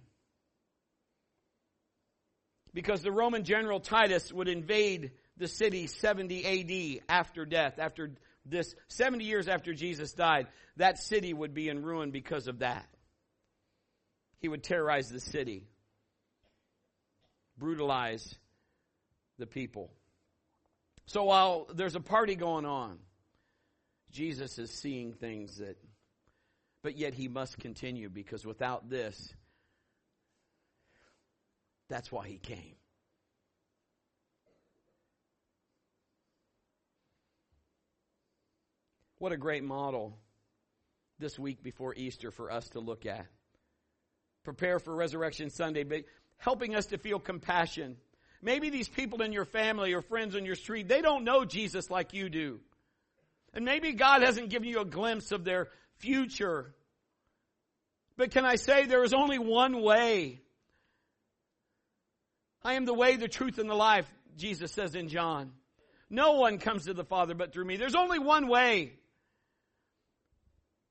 [2.75, 8.11] Because the Roman general Titus would invade the city 70 AD after death, after
[8.45, 10.47] this 70 years after Jesus died,
[10.77, 12.87] that city would be in ruin because of that.
[14.41, 15.69] He would terrorize the city,
[17.57, 18.35] brutalize
[19.39, 19.91] the people.
[21.13, 22.99] So while there's a party going on,
[24.13, 25.77] Jesus is seeing things that,
[26.83, 29.35] but yet he must continue because without this,
[31.91, 32.77] that's why he came.
[39.19, 40.17] What a great model
[41.19, 43.27] this week before Easter for us to look at.
[44.45, 46.05] Prepare for Resurrection Sunday, but
[46.39, 47.99] helping us to feel compassion.
[48.43, 51.89] Maybe these people in your family or friends on your street, they don't know Jesus
[51.91, 52.61] like you do.
[53.55, 55.69] And maybe God hasn't given you a glimpse of their
[55.99, 56.75] future.
[58.17, 60.41] But can I say there is only one way?
[62.65, 65.53] I am the way, the truth, and the life, Jesus says in John.
[66.11, 67.77] No one comes to the Father but through me.
[67.77, 68.93] There's only one way.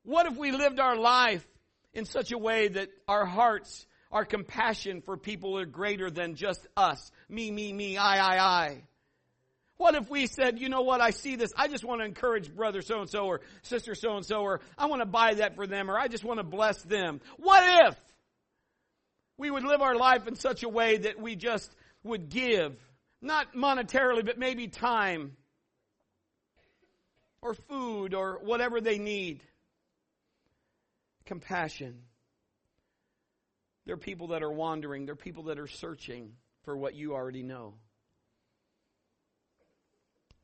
[0.04, 1.46] What if we lived our life
[1.94, 6.68] in such a way that our hearts, our compassion for people are greater than just
[6.76, 7.12] us?
[7.30, 8.84] Me, me, me, I, I, I.
[9.78, 12.54] What if we said, you know what, I see this, I just want to encourage
[12.54, 15.56] brother so and so or sister so and so, or I want to buy that
[15.56, 17.20] for them, or I just want to bless them?
[17.38, 17.96] What if
[19.38, 22.78] we would live our life in such a way that we just would give,
[23.24, 25.36] not monetarily, but maybe time,
[27.42, 29.42] or food, or whatever they need?
[31.26, 32.04] Compassion.
[33.86, 37.14] There are people that are wandering, there are people that are searching for what you
[37.14, 37.74] already know.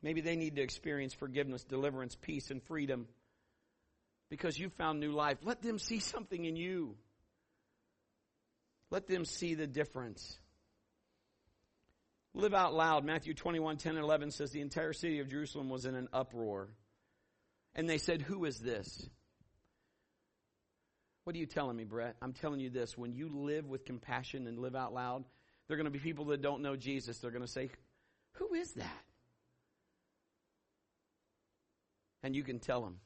[0.02, 3.06] Maybe they need to experience forgiveness, deliverance, peace, and freedom
[4.30, 5.38] because you found new life.
[5.42, 6.96] Let them see something in you.
[8.90, 10.38] Let them see the difference.
[12.34, 13.04] Live out loud.
[13.04, 16.68] Matthew 21, 10 and 11 says the entire city of Jerusalem was in an uproar.
[17.74, 19.08] And they said, Who is this?
[21.28, 22.16] What are you telling me, Brett?
[22.22, 22.96] I'm telling you this.
[22.96, 25.26] When you live with compassion and live out loud,
[25.66, 27.18] there are going to be people that don't know Jesus.
[27.18, 27.68] They're going to say,
[28.36, 29.02] Who is that?
[32.22, 32.96] and you can tell them.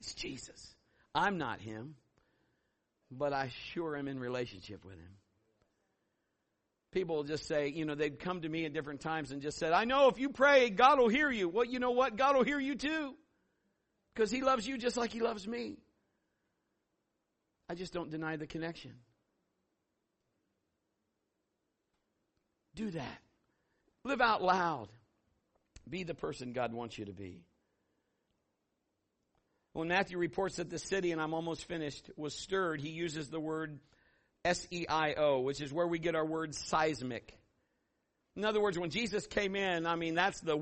[0.00, 0.74] It's Jesus.
[1.14, 1.96] I'm not him,
[3.10, 5.16] but I sure am in relationship with him.
[6.90, 9.58] People will just say, you know, they'd come to me at different times and just
[9.58, 11.50] said, I know if you pray, God will hear you.
[11.50, 12.16] Well, you know what?
[12.16, 13.14] God will hear you too.
[14.14, 15.78] Because he loves you just like he loves me.
[17.68, 18.92] I just don't deny the connection.
[22.74, 23.18] Do that.
[24.04, 24.88] Live out loud.
[25.88, 27.42] Be the person God wants you to be.
[29.72, 33.40] When Matthew reports that the city, and I'm almost finished, was stirred, he uses the
[33.40, 33.78] word
[34.44, 37.38] S E I O, which is where we get our word seismic.
[38.36, 40.56] In other words, when Jesus came in, I mean, that's the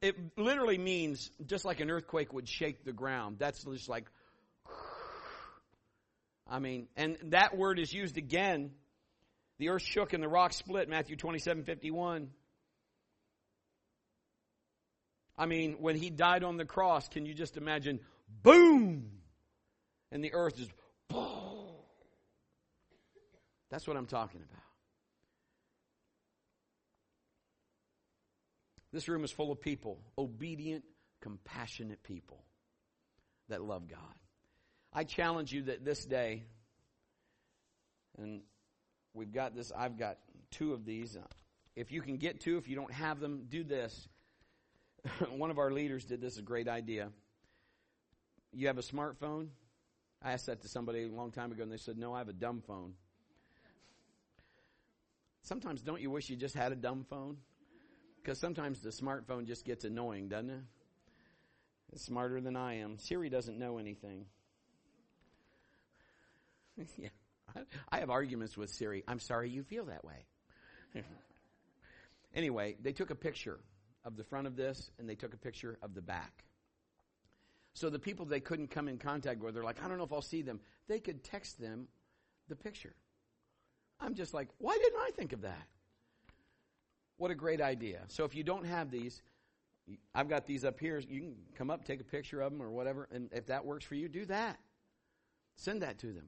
[0.00, 3.36] it literally means just like an earthquake would shake the ground.
[3.38, 4.06] That's just like,
[6.48, 8.72] I mean, and that word is used again
[9.62, 12.30] the earth shook and the rock split, Matthew 27 51.
[15.38, 18.00] I mean, when he died on the cross, can you just imagine
[18.42, 19.08] boom,
[20.10, 20.68] and the earth is.
[23.70, 24.71] That's what I'm talking about.
[28.92, 30.84] This room is full of people, obedient,
[31.20, 32.44] compassionate people
[33.48, 33.98] that love God.
[34.92, 36.42] I challenge you that this day,
[38.18, 38.42] and
[39.14, 40.18] we've got this, I've got
[40.50, 41.16] two of these.
[41.74, 44.08] If you can get two, if you don't have them, do this.
[45.30, 47.08] One of our leaders did this, a great idea.
[48.52, 49.48] You have a smartphone?
[50.22, 52.28] I asked that to somebody a long time ago, and they said, No, I have
[52.28, 52.92] a dumb phone.
[55.42, 57.38] Sometimes don't you wish you just had a dumb phone?
[58.22, 60.62] Because sometimes the smartphone just gets annoying, doesn't it?
[61.92, 62.98] It's smarter than I am.
[62.98, 64.26] Siri doesn't know anything.
[66.96, 67.08] yeah.
[67.90, 69.04] I have arguments with Siri.
[69.06, 70.24] I'm sorry you feel that way.
[72.34, 73.58] anyway, they took a picture
[74.04, 76.44] of the front of this and they took a picture of the back.
[77.74, 80.12] So the people they couldn't come in contact with, they're like, I don't know if
[80.12, 80.60] I'll see them.
[80.88, 81.88] They could text them
[82.48, 82.94] the picture.
[84.00, 85.66] I'm just like, why didn't I think of that?
[87.16, 88.00] What a great idea.
[88.08, 89.22] So if you don't have these,
[90.14, 90.98] I've got these up here.
[90.98, 93.08] You can come up, take a picture of them or whatever.
[93.12, 94.58] And if that works for you, do that.
[95.56, 96.26] Send that to them.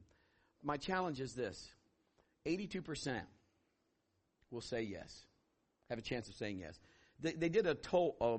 [0.63, 1.73] My challenge is this
[2.45, 3.21] 82%
[4.51, 5.25] will say yes,
[5.89, 6.79] have a chance of saying yes.
[7.19, 8.37] They, they did a toll, uh,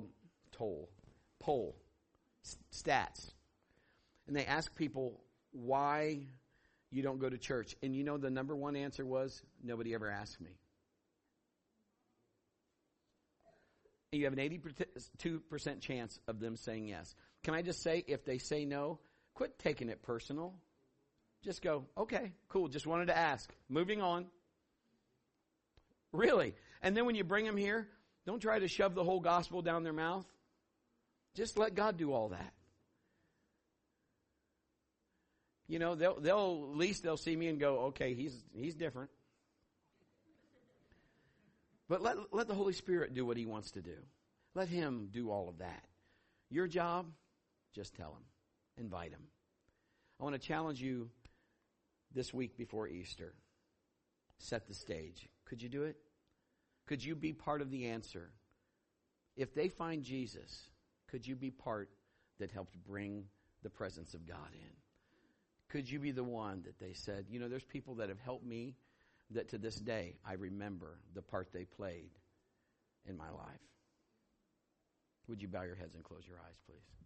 [0.53, 0.89] toll,
[1.39, 1.77] poll,
[2.73, 3.33] stats.
[4.27, 5.21] And they asked people
[5.53, 6.27] why
[6.91, 7.77] you don't go to church.
[7.83, 10.51] And you know the number one answer was nobody ever asked me.
[14.13, 17.15] You have an 82% chance of them saying yes.
[17.43, 18.99] Can I just say, if they say no,
[19.35, 20.55] quit taking it personal.
[21.43, 23.53] Just go, okay, cool, just wanted to ask.
[23.69, 24.27] Moving on.
[26.13, 26.55] Really.
[26.83, 27.87] And then when you bring them here,
[28.27, 30.27] don't try to shove the whole gospel down their mouth.
[31.35, 32.53] Just let God do all that.
[35.69, 39.11] You know, they'll, they'll, at least they'll see me and go, okay, he's, he's different.
[41.89, 43.97] But let, let the Holy Spirit do what He wants to do.
[44.55, 45.85] Let Him do all of that.
[46.51, 47.07] Your job,
[47.75, 48.25] just tell Him,
[48.85, 49.23] invite Him.
[50.21, 51.11] I want to challenge you
[52.15, 53.35] this week before Easter.
[54.39, 55.29] Set the stage.
[55.45, 55.97] Could you do it?
[56.87, 58.31] Could you be part of the answer?
[59.37, 60.71] If they find Jesus,
[61.09, 61.91] could you be part
[62.39, 63.25] that helped bring
[63.63, 64.77] the presence of God in?
[65.69, 68.47] Could you be the one that they said, you know, there's people that have helped
[68.47, 68.75] me
[69.31, 72.11] that to this day I remember the part they played
[73.09, 73.61] in my life.
[75.29, 77.06] Would you bow your heads and close your eyes, please?